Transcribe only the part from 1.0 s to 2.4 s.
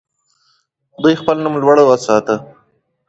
دوی خپل نوم لوړ ساته.